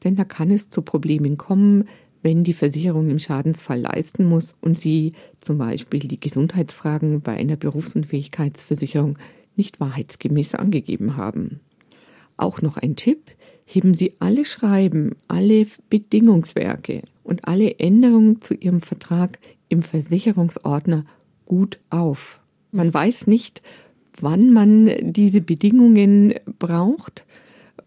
denn 0.04 0.16
da 0.16 0.24
kann 0.24 0.50
es 0.50 0.70
zu 0.70 0.82
Problemen 0.82 1.38
kommen, 1.38 1.88
wenn 2.22 2.44
die 2.44 2.54
Versicherung 2.54 3.10
im 3.10 3.20
Schadensfall 3.20 3.82
leisten 3.82 4.26
muss 4.26 4.56
und 4.62 4.80
Sie 4.80 5.14
zum 5.42 5.58
Beispiel 5.58 6.00
die 6.00 6.20
Gesundheitsfragen 6.20 7.22
bei 7.22 7.34
einer 7.36 7.56
Berufsunfähigkeitsversicherung 7.56 9.18
nicht 9.60 9.80
wahrheitsgemäß 9.80 10.56
angegeben 10.56 11.16
haben. 11.16 11.60
Auch 12.38 12.64
noch 12.64 12.78
ein 12.78 12.96
Tipp, 12.96 13.32
heben 13.66 13.94
Sie 13.94 14.14
alle 14.18 14.46
Schreiben, 14.46 15.16
alle 15.28 15.68
Bedingungswerke 15.92 17.04
und 17.24 17.48
alle 17.48 17.78
Änderungen 17.78 18.42
zu 18.42 18.56
Ihrem 18.56 18.82
Vertrag 18.82 19.38
im 19.68 19.84
Versicherungsordner 19.84 21.06
gut 21.46 21.80
auf. 21.92 22.42
Man 22.72 22.92
weiß 22.92 23.28
nicht, 23.28 23.62
wann 24.20 24.52
man 24.52 24.90
diese 25.02 25.42
Bedingungen 25.42 26.34
braucht 26.58 27.26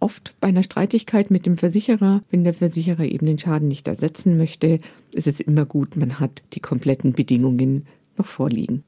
oft 0.03 0.35
bei 0.41 0.49
einer 0.49 0.65
Streitigkeit 0.65 1.31
mit 1.31 1.47
dem 1.47 1.57
Versicherer, 1.57 2.23
wenn 2.31 2.45
der 2.45 2.55
Versicherer 2.55 3.05
eben 3.05 3.27
den 3.27 3.39
Schaden 3.39 3.69
nicht 3.69 3.87
ersetzen 3.87 4.37
möchte, 4.37 4.81
ist 5.15 5.29
es 5.29 5.41
immer 5.41 5.65
gut, 5.65 5.97
man 5.97 6.19
hat 6.19 6.43
die 6.53 6.61
kompletten 6.61 7.13
Bedingungen 7.13 7.87
noch 8.19 8.27
vorliegen. 8.27 8.83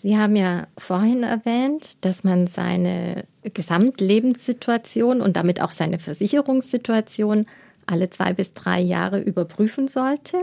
Sie 0.00 0.16
haben 0.16 0.36
ja 0.36 0.68
vorhin 0.76 1.24
erwähnt, 1.24 2.04
dass 2.04 2.22
man 2.22 2.46
seine 2.46 3.24
Gesamtlebenssituation 3.42 5.20
und 5.20 5.36
damit 5.36 5.60
auch 5.60 5.72
seine 5.72 5.98
Versicherungssituation 5.98 7.46
alle 7.86 8.08
zwei 8.10 8.32
bis 8.32 8.54
drei 8.54 8.80
Jahre 8.80 9.20
überprüfen 9.20 9.88
sollte. 9.88 10.38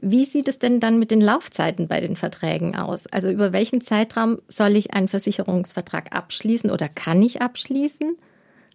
Wie 0.00 0.24
sieht 0.24 0.48
es 0.48 0.58
denn 0.58 0.80
dann 0.80 0.98
mit 0.98 1.12
den 1.12 1.20
Laufzeiten 1.20 1.86
bei 1.86 2.00
den 2.00 2.16
Verträgen 2.16 2.74
aus? 2.74 3.06
Also 3.06 3.30
über 3.30 3.52
welchen 3.52 3.80
Zeitraum 3.80 4.38
soll 4.48 4.76
ich 4.76 4.92
einen 4.92 5.06
Versicherungsvertrag 5.06 6.14
abschließen 6.16 6.70
oder 6.70 6.88
kann 6.88 7.22
ich 7.22 7.40
abschließen? 7.40 8.16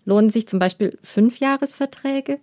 Lohnen 0.05 0.29
sich 0.29 0.47
zum 0.47 0.59
Beispiel 0.59 0.97
Fünfjahresverträge? 1.03 2.39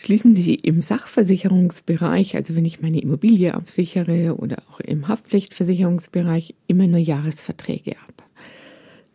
Schließen 0.00 0.36
Sie 0.36 0.54
im 0.54 0.80
Sachversicherungsbereich, 0.80 2.36
also 2.36 2.54
wenn 2.54 2.64
ich 2.64 2.80
meine 2.80 3.00
Immobilie 3.00 3.52
absichere 3.52 4.36
oder 4.36 4.58
auch 4.70 4.78
im 4.78 5.08
Haftpflichtversicherungsbereich, 5.08 6.54
immer 6.68 6.86
nur 6.86 7.00
Jahresverträge 7.00 7.96
ab. 8.06 8.22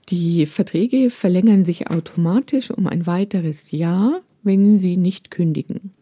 Die 0.10 0.46
Verträge 0.46 1.10
verlängern 1.10 1.64
sich 1.64 1.90
automatisch 1.90 2.70
um 2.70 2.88
ein 2.88 3.08
weiteres 3.08 3.72
Jahr, 3.72 4.24
wenn 4.44 4.78
Sie 4.78 4.98
nicht 4.98 5.32
kündigen. 5.32 5.94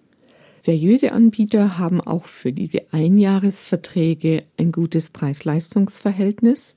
Seriöse 0.61 1.11
Anbieter 1.11 1.77
haben 1.77 2.01
auch 2.01 2.25
für 2.25 2.51
diese 2.51 2.91
Einjahresverträge 2.91 4.45
ein 4.57 4.71
gutes 4.71 5.11
Preis-Leistungs-Verhältnis 5.11 6.75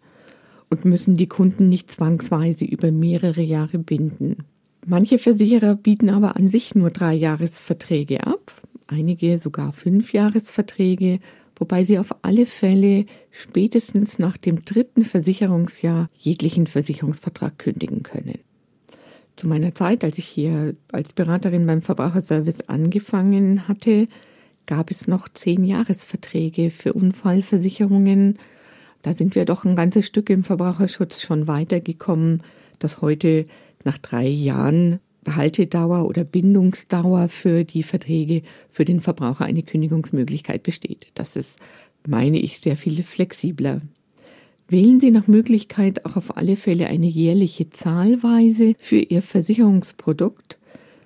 und 0.68 0.84
müssen 0.84 1.16
die 1.16 1.26
Kunden 1.26 1.70
nicht 1.70 1.90
zwangsweise 1.90 2.66
über 2.66 2.92
mehrere 2.92 3.40
Jahre 3.40 3.78
binden. 3.78 4.44
Manche 4.86 5.18
Versicherer 5.18 5.76
bieten 5.76 6.10
aber 6.10 6.36
an 6.36 6.48
sich 6.48 6.74
nur 6.74 6.90
drei 6.90 7.14
Jahresverträge 7.14 8.26
ab, 8.26 8.52
einige 8.86 9.38
sogar 9.38 9.72
fünf 9.72 10.12
Jahresverträge, 10.12 11.20
wobei 11.56 11.84
sie 11.84 11.98
auf 11.98 12.14
alle 12.20 12.44
Fälle 12.44 13.06
spätestens 13.30 14.18
nach 14.18 14.36
dem 14.36 14.64
dritten 14.64 15.04
Versicherungsjahr 15.04 16.10
jeglichen 16.18 16.66
Versicherungsvertrag 16.66 17.58
kündigen 17.58 18.02
können. 18.02 18.40
Zu 19.36 19.48
meiner 19.48 19.74
Zeit, 19.74 20.04
als 20.04 20.18
ich 20.18 20.26
hier 20.26 20.76
als 20.92 21.14
Beraterin 21.14 21.66
beim 21.66 21.80
Verbraucherservice 21.80 22.68
angefangen 22.68 23.66
hatte, 23.66 24.06
gab 24.66 24.90
es 24.90 25.08
noch 25.08 25.28
zehn 25.28 25.64
Jahresverträge 25.64 26.70
für 26.70 26.92
Unfallversicherungen. 26.92 28.38
Da 29.02 29.14
sind 29.14 29.34
wir 29.34 29.46
doch 29.46 29.64
ein 29.64 29.76
ganzes 29.76 30.06
Stück 30.06 30.28
im 30.30 30.44
Verbraucherschutz 30.44 31.22
schon 31.22 31.46
weitergekommen, 31.46 32.42
dass 32.78 33.00
heute 33.00 33.46
nach 33.84 33.98
drei 33.98 34.26
Jahren 34.26 35.00
Behaltedauer 35.24 36.06
oder 36.06 36.22
Bindungsdauer 36.24 37.28
für 37.28 37.64
die 37.64 37.82
Verträge 37.82 38.42
für 38.70 38.84
den 38.84 39.00
Verbraucher 39.00 39.44
eine 39.44 39.62
Kündigungsmöglichkeit 39.62 40.62
besteht. 40.62 41.08
Das 41.14 41.34
ist, 41.34 41.58
meine 42.06 42.38
ich, 42.38 42.60
sehr 42.60 42.76
viel 42.76 43.02
flexibler. 43.02 43.80
Wählen 44.68 45.00
Sie 45.00 45.10
nach 45.10 45.26
Möglichkeit 45.26 46.06
auch 46.06 46.16
auf 46.16 46.36
alle 46.36 46.56
Fälle 46.56 46.86
eine 46.86 47.06
jährliche 47.06 47.70
Zahlweise 47.70 48.74
für 48.78 48.98
Ihr 48.98 49.22
Versicherungsprodukt. 49.22 50.58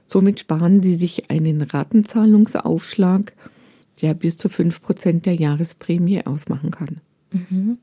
Somit 0.07 0.41
sparen 0.41 0.83
Sie 0.83 0.95
sich 0.95 1.31
einen 1.31 1.63
Ratenzahlungsaufschlag, 1.63 3.33
der 4.01 4.15
bis 4.15 4.37
zu 4.37 4.49
fünf 4.49 4.81
Prozent 4.81 5.27
der 5.27 5.35
Jahresprämie 5.35 6.25
ausmachen 6.25 6.71
kann. 6.71 7.01
Mhm. 7.33 7.79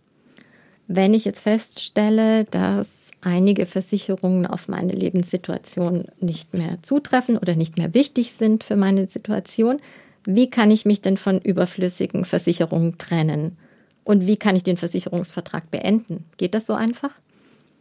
Wenn 0.88 1.14
ich 1.14 1.26
jetzt 1.26 1.42
feststelle, 1.42 2.46
dass 2.46 3.05
einige 3.26 3.66
Versicherungen 3.66 4.46
auf 4.46 4.68
meine 4.68 4.94
Lebenssituation 4.94 6.06
nicht 6.20 6.54
mehr 6.54 6.78
zutreffen 6.84 7.38
oder 7.38 7.56
nicht 7.56 7.78
mehr 7.78 7.94
wichtig 7.94 8.34
sind 8.34 8.64
für 8.64 8.76
meine 8.76 9.08
Situation. 9.08 9.80
Wie 10.26 10.50
kann 10.50 10.72
ich 10.72 10.86
mich 10.86 11.02
denn 11.02 11.18
von 11.18 11.40
überflüssigen 11.40 12.24
Versicherungen 12.24 12.98
trennen? 12.98 13.58
Und 14.04 14.28
wie 14.28 14.38
kann 14.38 14.56
ich 14.56 14.64
den 14.64 14.78
Versicherungsvertrag 14.78 15.72
beenden? 15.72 16.26
Geht 16.38 16.54
das 16.54 16.68
so 16.68 16.74
einfach? 16.74 17.12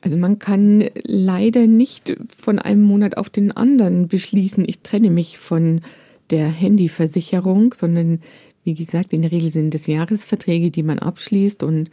Also 0.01 0.17
man 0.17 0.39
kann 0.39 0.89
leider 1.03 1.67
nicht 1.67 2.17
von 2.39 2.59
einem 2.59 2.83
Monat 2.83 3.17
auf 3.17 3.31
den 3.31 3.53
anderen 3.53 4.09
beschließen, 4.09 4.65
ich 4.67 4.81
trenne 4.81 5.11
mich 5.11 5.39
von 5.39 5.83
der 6.31 6.49
Handyversicherung, 6.49 7.75
sondern 7.75 8.21
wie 8.65 8.75
gesagt, 8.75 9.13
in 9.13 9.23
der 9.23 9.33
Regel 9.33 9.51
sind 9.51 9.75
es 9.75 9.87
Jahresverträge, 9.87 10.71
die 10.71 10.83
man 10.83 10.99
abschließt 10.99 11.63
und 11.63 11.91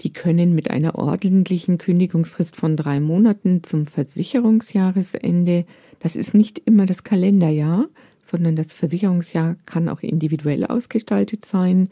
die 0.00 0.12
können 0.12 0.54
mit 0.54 0.70
einer 0.70 0.96
ordentlichen 0.96 1.78
Kündigungsfrist 1.78 2.56
von 2.56 2.76
drei 2.76 3.00
Monaten 3.00 3.62
zum 3.62 3.86
Versicherungsjahresende, 3.86 5.64
das 6.00 6.16
ist 6.16 6.34
nicht 6.34 6.60
immer 6.64 6.86
das 6.86 7.04
Kalenderjahr, 7.04 7.86
sondern 8.24 8.56
das 8.56 8.72
Versicherungsjahr 8.72 9.56
kann 9.66 9.88
auch 9.88 10.00
individuell 10.00 10.64
ausgestaltet 10.66 11.44
sein. 11.44 11.88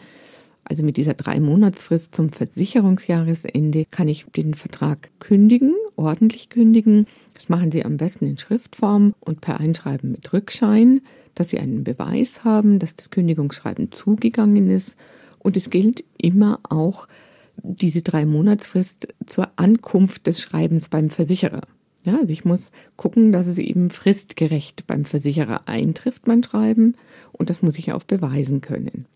Also 0.64 0.84
mit 0.84 0.96
dieser 0.96 1.14
drei 1.14 1.40
Monatsfrist 1.40 2.14
zum 2.14 2.30
Versicherungsjahresende 2.30 3.84
kann 3.90 4.08
ich 4.08 4.24
den 4.36 4.54
Vertrag 4.54 5.10
kündigen, 5.18 5.74
ordentlich 5.96 6.50
kündigen. 6.50 7.06
Das 7.34 7.48
machen 7.48 7.72
Sie 7.72 7.84
am 7.84 7.96
besten 7.96 8.26
in 8.26 8.38
Schriftform 8.38 9.14
und 9.20 9.40
per 9.40 9.58
Einschreiben 9.58 10.12
mit 10.12 10.32
Rückschein, 10.32 11.00
dass 11.34 11.48
Sie 11.48 11.58
einen 11.58 11.82
Beweis 11.82 12.44
haben, 12.44 12.78
dass 12.78 12.94
das 12.94 13.10
Kündigungsschreiben 13.10 13.90
zugegangen 13.90 14.70
ist. 14.70 14.96
Und 15.38 15.56
es 15.56 15.70
gilt 15.70 16.04
immer 16.16 16.60
auch 16.68 17.08
diese 17.56 18.02
drei 18.02 18.26
Monatsfrist 18.26 19.08
zur 19.26 19.48
Ankunft 19.56 20.26
des 20.26 20.40
Schreibens 20.40 20.88
beim 20.88 21.10
Versicherer. 21.10 21.62
Ja, 22.04 22.18
also 22.18 22.32
ich 22.32 22.44
muss 22.44 22.72
gucken, 22.96 23.30
dass 23.30 23.46
es 23.46 23.58
eben 23.58 23.90
fristgerecht 23.90 24.86
beim 24.86 25.04
Versicherer 25.04 25.68
eintrifft, 25.68 26.26
mein 26.26 26.42
Schreiben, 26.42 26.96
und 27.32 27.48
das 27.48 27.62
muss 27.62 27.78
ich 27.78 27.92
auch 27.92 28.02
beweisen 28.02 28.60
können. 28.60 29.06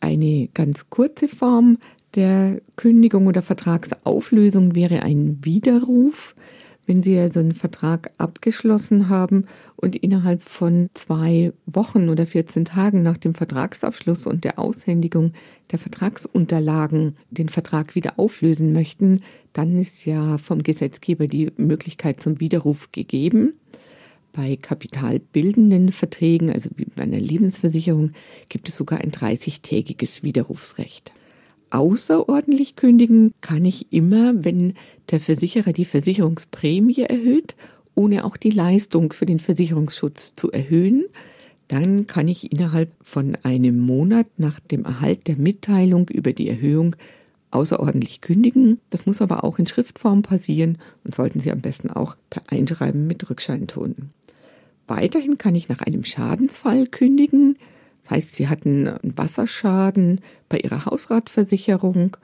Eine 0.00 0.48
ganz 0.52 0.90
kurze 0.90 1.28
Form 1.28 1.78
der 2.14 2.60
Kündigung 2.76 3.26
oder 3.26 3.40
Vertragsauflösung 3.42 4.74
wäre 4.74 5.02
ein 5.02 5.38
Widerruf. 5.42 6.34
Wenn 6.86 7.02
Sie 7.02 7.18
also 7.18 7.40
einen 7.40 7.52
Vertrag 7.52 8.12
abgeschlossen 8.16 9.08
haben 9.08 9.46
und 9.74 9.96
innerhalb 9.96 10.42
von 10.42 10.88
zwei 10.94 11.52
Wochen 11.66 12.08
oder 12.08 12.26
14 12.26 12.64
Tagen 12.64 13.02
nach 13.02 13.16
dem 13.16 13.34
Vertragsabschluss 13.34 14.26
und 14.26 14.44
der 14.44 14.60
Aushändigung 14.60 15.32
der 15.72 15.80
Vertragsunterlagen 15.80 17.16
den 17.30 17.48
Vertrag 17.48 17.96
wieder 17.96 18.20
auflösen 18.20 18.72
möchten, 18.72 19.22
dann 19.52 19.76
ist 19.76 20.06
ja 20.06 20.38
vom 20.38 20.62
Gesetzgeber 20.62 21.26
die 21.26 21.50
Möglichkeit 21.56 22.20
zum 22.20 22.38
Widerruf 22.38 22.92
gegeben. 22.92 23.54
Bei 24.32 24.54
kapitalbildenden 24.54 25.90
Verträgen, 25.90 26.50
also 26.50 26.70
wie 26.76 26.84
bei 26.84 27.02
einer 27.02 27.18
Lebensversicherung, 27.18 28.12
gibt 28.48 28.68
es 28.68 28.76
sogar 28.76 29.00
ein 29.00 29.10
30-tägiges 29.10 30.22
Widerrufsrecht. 30.22 31.10
Außerordentlich 31.70 32.76
kündigen 32.76 33.34
kann 33.40 33.64
ich 33.64 33.92
immer, 33.92 34.44
wenn 34.44 34.74
der 35.10 35.20
Versicherer 35.20 35.72
die 35.72 35.84
Versicherungsprämie 35.84 37.02
erhöht, 37.02 37.56
ohne 37.94 38.24
auch 38.24 38.36
die 38.36 38.50
Leistung 38.50 39.12
für 39.12 39.26
den 39.26 39.38
Versicherungsschutz 39.38 40.34
zu 40.36 40.52
erhöhen. 40.52 41.04
Dann 41.68 42.06
kann 42.06 42.28
ich 42.28 42.52
innerhalb 42.52 42.92
von 43.02 43.36
einem 43.42 43.80
Monat 43.80 44.26
nach 44.36 44.60
dem 44.60 44.84
Erhalt 44.84 45.26
der 45.26 45.36
Mitteilung 45.36 46.08
über 46.08 46.32
die 46.32 46.48
Erhöhung 46.48 46.94
außerordentlich 47.50 48.20
kündigen. 48.20 48.78
Das 48.90 49.06
muss 49.06 49.22
aber 49.22 49.42
auch 49.42 49.58
in 49.58 49.66
Schriftform 49.66 50.22
passieren 50.22 50.78
und 51.04 51.14
sollten 51.14 51.40
Sie 51.40 51.50
am 51.50 51.60
besten 51.60 51.90
auch 51.90 52.16
per 52.30 52.42
Einschreiben 52.48 53.06
mit 53.06 53.28
Rückschein 53.28 53.66
tun. 53.66 54.10
Weiterhin 54.86 55.38
kann 55.38 55.54
ich 55.54 55.68
nach 55.68 55.80
einem 55.80 56.04
Schadensfall 56.04 56.86
kündigen. 56.86 57.56
Das 58.06 58.10
heißt, 58.12 58.34
Sie 58.36 58.46
hatten 58.46 58.86
einen 58.86 59.18
Wasserschaden 59.18 60.20
bei 60.48 60.58
Ihrer 60.58 60.84
Hausratversicherung 60.86 62.16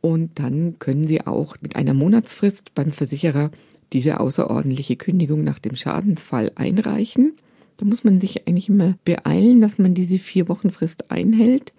und 0.00 0.38
dann 0.38 0.78
können 0.78 1.06
Sie 1.06 1.26
auch 1.26 1.56
mit 1.60 1.76
einer 1.76 1.92
Monatsfrist 1.92 2.74
beim 2.74 2.92
Versicherer 2.92 3.50
diese 3.92 4.20
außerordentliche 4.20 4.96
Kündigung 4.96 5.44
nach 5.44 5.58
dem 5.58 5.76
Schadensfall 5.76 6.52
einreichen. 6.54 7.34
Da 7.76 7.84
muss 7.84 8.04
man 8.04 8.22
sich 8.22 8.48
eigentlich 8.48 8.70
immer 8.70 8.94
beeilen, 9.04 9.60
dass 9.60 9.76
man 9.76 9.92
diese 9.92 10.18
vier 10.18 10.48
Wochen 10.48 10.70
Frist 10.70 11.10
einhält. 11.10 11.74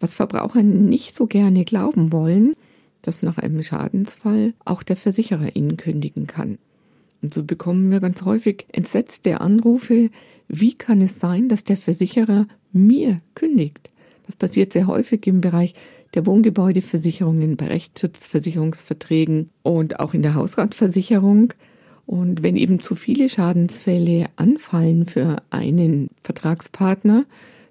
Was 0.00 0.14
Verbraucher 0.14 0.62
nicht 0.62 1.14
so 1.14 1.26
gerne 1.26 1.64
glauben 1.66 2.10
wollen, 2.10 2.54
dass 3.02 3.20
nach 3.20 3.36
einem 3.36 3.62
Schadensfall 3.62 4.54
auch 4.64 4.82
der 4.82 4.96
Versicherer 4.96 5.54
ihnen 5.56 5.76
kündigen 5.76 6.26
kann. 6.26 6.56
Und 7.20 7.34
so 7.34 7.44
bekommen 7.44 7.90
wir 7.90 8.00
ganz 8.00 8.22
häufig 8.22 8.64
entsetzte 8.72 9.42
Anrufe, 9.42 10.10
wie 10.48 10.74
kann 10.74 11.00
es 11.00 11.18
sein, 11.20 11.48
dass 11.48 11.64
der 11.64 11.76
Versicherer 11.76 12.46
mir 12.72 13.20
kündigt? 13.34 13.90
Das 14.26 14.36
passiert 14.36 14.72
sehr 14.72 14.86
häufig 14.86 15.26
im 15.26 15.40
Bereich 15.40 15.74
der 16.14 16.26
Wohngebäudeversicherungen, 16.26 17.56
bei 17.56 17.66
Rechtsschutzversicherungsverträgen 17.66 19.50
und 19.62 20.00
auch 20.00 20.14
in 20.14 20.22
der 20.22 20.34
Hausratversicherung. 20.34 21.52
Und 22.06 22.42
wenn 22.42 22.56
eben 22.56 22.80
zu 22.80 22.94
viele 22.94 23.28
Schadensfälle 23.28 24.26
anfallen 24.36 25.06
für 25.06 25.42
einen 25.50 26.08
Vertragspartner, 26.22 27.24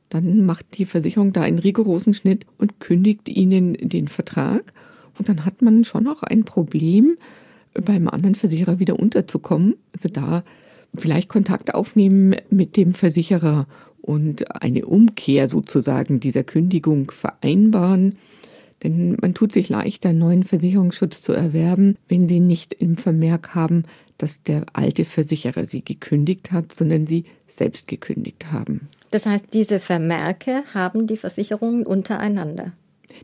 dann 0.10 0.46
macht 0.46 0.78
die 0.78 0.86
Versicherung 0.86 1.34
da 1.34 1.42
einen 1.42 1.60
rigorosen 1.60 2.14
Schnitt 2.14 2.46
und 2.58 2.80
kündigt 2.80 3.30
ihnen 3.30 3.74
den 3.74 4.08
Vertrag. 4.08 4.74
Und 5.18 5.30
dann 5.30 5.46
hat 5.46 5.62
man 5.62 5.84
schon 5.84 6.08
auch 6.08 6.22
ein 6.22 6.44
Problem, 6.44 7.18
beim 7.74 8.08
anderen 8.08 8.36
Versicherer 8.36 8.80
wieder 8.80 9.00
unterzukommen. 9.00 9.76
Also 9.94 10.10
da 10.10 10.44
vielleicht 10.98 11.30
Kontakt 11.30 11.74
aufnehmen 11.74 12.36
mit 12.50 12.78
dem 12.78 12.94
Versicherer 12.94 13.68
und 14.02 14.62
eine 14.62 14.86
Umkehr 14.86 15.50
sozusagen 15.50 16.20
dieser 16.20 16.44
Kündigung 16.44 17.12
vereinbaren. 17.12 18.18
Denn 18.84 19.18
man 19.22 19.34
tut 19.34 19.54
sich 19.54 19.70
leichter, 19.70 20.14
neuen 20.14 20.44
Versicherungsschutz 20.44 21.22
zu 21.22 21.34
erwerben, 21.34 21.98
wenn 22.08 22.28
Sie 22.30 22.40
nicht 22.40 22.74
im 22.74 22.96
Vermerk 22.96 23.56
haben, 23.56 23.86
dass 24.18 24.44
der 24.44 24.66
alte 24.74 25.06
Versicherer 25.06 25.66
Sie 25.66 25.84
gekündigt 25.84 26.52
hat, 26.52 26.74
sondern 26.74 27.08
Sie 27.08 27.26
selbst 27.48 27.88
gekündigt 27.88 28.52
haben. 28.52 28.88
Das 29.12 29.26
heißt, 29.26 29.46
diese 29.54 29.80
Vermerke 29.80 30.64
haben 30.74 31.08
die 31.08 31.18
Versicherungen 31.18 31.86
untereinander. 31.86 32.74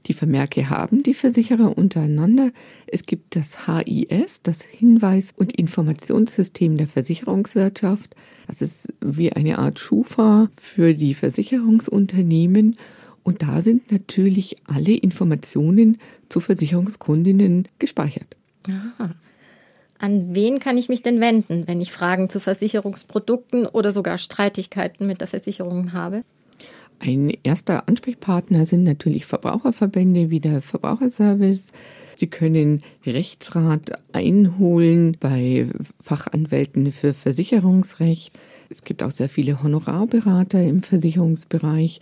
Die 0.06 0.14
Vermerke 0.14 0.70
haben 0.70 1.04
die 1.04 1.14
Versicherer 1.14 1.78
untereinander. 1.78 2.52
Es 2.88 3.06
gibt 3.06 3.36
das 3.36 3.68
HIS, 3.68 4.42
das 4.42 4.62
Hinweis- 4.62 5.34
und 5.36 5.54
Informationssystem 5.54 6.78
der 6.78 6.88
Versicherungswirtschaft. 6.88 8.16
Das 8.48 8.62
ist 8.62 8.88
wie 9.02 9.34
eine 9.34 9.60
Art 9.60 9.80
Schufa 9.80 10.50
für 10.58 10.94
die 10.94 11.14
Versicherungsunternehmen. 11.14 12.78
Und 13.24 13.44
da 13.44 13.62
sind 13.62 13.92
natürlich 13.92 14.58
alle 14.66 14.94
Informationen 14.94 15.98
zu 16.30 16.40
Versicherungskundinnen 16.40 17.68
gespeichert. 17.78 18.36
Aha. 18.68 19.16
An 20.00 20.34
wen 20.34 20.60
kann 20.60 20.80
ich 20.80 20.90
mich 20.90 21.04
denn 21.04 21.22
wenden, 21.22 21.68
wenn 21.68 21.80
ich 21.80 21.92
Fragen 21.92 22.28
zu 22.28 22.40
Versicherungsprodukten 22.40 23.68
oder 23.68 23.92
sogar 23.92 24.18
Streitigkeiten 24.18 25.06
mit 25.06 25.22
der 25.22 25.28
Versicherung 25.28 25.94
habe? 25.94 26.24
Ein 27.04 27.36
erster 27.42 27.88
Ansprechpartner 27.88 28.68
sind 28.68 28.84
natürlich 28.84 29.26
Verbraucherverbände 29.26 30.30
wie 30.30 30.40
der 30.40 30.62
Verbraucherservice. 30.62 31.72
Sie 32.14 32.28
können 32.28 32.84
Rechtsrat 33.08 33.94
einholen 34.14 35.18
bei 35.20 35.68
Fachanwälten 36.00 36.92
für 36.92 37.16
Versicherungsrecht. 37.16 38.38
Es 38.70 38.84
gibt 38.84 39.02
auch 39.02 39.10
sehr 39.10 39.30
viele 39.30 39.64
Honorarberater 39.64 40.64
im 40.64 40.84
Versicherungsbereich, 40.84 42.02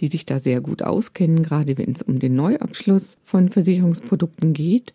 die 0.00 0.08
sich 0.08 0.26
da 0.26 0.40
sehr 0.40 0.60
gut 0.60 0.82
auskennen, 0.82 1.44
gerade 1.44 1.78
wenn 1.78 1.92
es 1.92 2.02
um 2.02 2.18
den 2.18 2.34
Neuabschluss 2.34 3.18
von 3.22 3.50
Versicherungsprodukten 3.50 4.52
geht. 4.52 4.94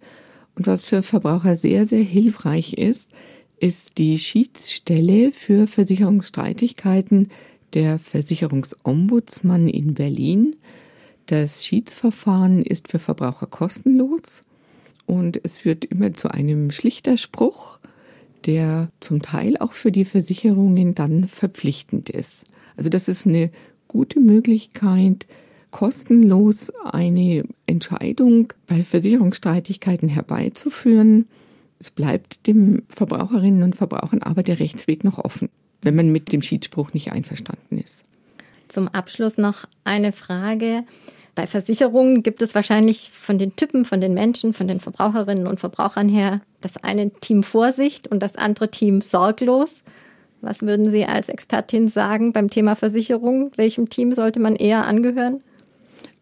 Und 0.55 0.67
was 0.67 0.83
für 0.83 1.01
Verbraucher 1.01 1.55
sehr, 1.55 1.85
sehr 1.85 2.03
hilfreich 2.03 2.73
ist, 2.73 3.09
ist 3.57 3.97
die 3.99 4.19
Schiedsstelle 4.19 5.31
für 5.31 5.65
Versicherungsstreitigkeiten 5.65 7.29
der 7.73 7.99
Versicherungsombudsmann 7.99 9.67
in 9.67 9.93
Berlin. 9.93 10.55
Das 11.25 11.65
Schiedsverfahren 11.65 12.63
ist 12.63 12.87
für 12.87 12.99
Verbraucher 12.99 13.47
kostenlos 13.47 14.43
und 15.05 15.39
es 15.43 15.57
führt 15.57 15.85
immer 15.85 16.13
zu 16.13 16.29
einem 16.29 16.71
Schlichterspruch, 16.71 17.79
der 18.45 18.89
zum 18.99 19.21
Teil 19.21 19.57
auch 19.57 19.73
für 19.73 19.91
die 19.91 20.05
Versicherungen 20.05 20.93
dann 20.95 21.27
verpflichtend 21.27 22.09
ist. 22.09 22.45
Also 22.77 22.89
das 22.89 23.07
ist 23.07 23.25
eine 23.25 23.49
gute 23.87 24.19
Möglichkeit, 24.19 25.25
kostenlos 25.71 26.71
eine 26.83 27.43
Entscheidung 27.65 28.53
bei 28.67 28.83
Versicherungsstreitigkeiten 28.83 30.09
herbeizuführen. 30.09 31.27
Es 31.79 31.91
bleibt 31.91 32.47
dem 32.47 32.83
Verbraucherinnen 32.87 33.63
und 33.63 33.75
Verbrauchern 33.75 34.21
aber 34.21 34.43
der 34.43 34.59
Rechtsweg 34.59 35.03
noch 35.03 35.17
offen 35.17 35.49
wenn 35.81 35.95
man 35.95 36.11
mit 36.11 36.31
dem 36.31 36.41
Schiedsspruch 36.41 36.93
nicht 36.93 37.11
einverstanden 37.11 37.77
ist. 37.77 38.05
Zum 38.67 38.87
Abschluss 38.87 39.37
noch 39.37 39.65
eine 39.83 40.11
Frage. 40.11 40.83
Bei 41.35 41.47
Versicherungen 41.47 42.23
gibt 42.23 42.41
es 42.41 42.55
wahrscheinlich 42.55 43.11
von 43.11 43.37
den 43.37 43.55
Typen, 43.55 43.85
von 43.85 44.01
den 44.01 44.13
Menschen, 44.13 44.53
von 44.53 44.67
den 44.67 44.79
Verbraucherinnen 44.79 45.47
und 45.47 45.59
Verbrauchern 45.59 46.09
her 46.09 46.41
das 46.61 46.77
eine 46.77 47.11
Team 47.11 47.43
Vorsicht 47.43 48.07
und 48.07 48.23
das 48.23 48.35
andere 48.35 48.71
Team 48.71 49.01
sorglos. 49.01 49.75
Was 50.41 50.61
würden 50.61 50.89
Sie 50.89 51.05
als 51.05 51.29
Expertin 51.29 51.89
sagen 51.89 52.33
beim 52.33 52.49
Thema 52.49 52.75
Versicherung? 52.75 53.51
Welchem 53.55 53.89
Team 53.89 54.13
sollte 54.13 54.39
man 54.39 54.55
eher 54.55 54.85
angehören? 54.85 55.41